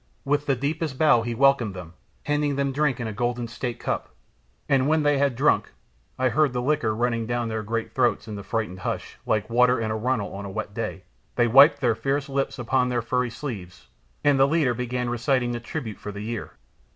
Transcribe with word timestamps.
With 0.25 0.47
the 0.47 0.55
deepest 0.55 0.97
bows 0.97 1.27
he 1.27 1.35
welcomed 1.35 1.75
them, 1.75 1.93
handing 2.23 2.55
them 2.55 2.71
drink 2.71 2.99
in 2.99 3.05
a 3.05 3.13
golden 3.13 3.47
State 3.47 3.77
cup, 3.79 4.09
and 4.67 4.87
when 4.87 5.03
they 5.03 5.19
had 5.19 5.35
drunk 5.35 5.73
(I 6.17 6.29
heard 6.29 6.53
the 6.53 6.59
liquor 6.63 6.95
running 6.95 7.27
down 7.27 7.49
their 7.49 7.61
great 7.61 7.93
throats, 7.93 8.27
in 8.27 8.33
the 8.33 8.41
frightened 8.41 8.79
hush, 8.79 9.19
like 9.27 9.47
water 9.47 9.79
in 9.79 9.91
a 9.91 9.95
runnel 9.95 10.33
on 10.33 10.43
a 10.43 10.49
wet 10.49 10.73
day), 10.73 11.03
they 11.35 11.45
wiped 11.47 11.81
their 11.81 11.93
fierce 11.93 12.29
lips 12.29 12.57
upon 12.57 12.89
their 12.89 13.03
furry 13.03 13.29
sleeves, 13.29 13.89
and 14.23 14.39
the 14.39 14.47
leader 14.47 14.73
began 14.73 15.07
reciting 15.07 15.51
the 15.51 15.59
tribute 15.59 15.99
for 15.99 16.11
the 16.11 16.21
year. 16.21 16.53